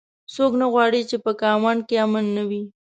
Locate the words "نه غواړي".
0.61-1.01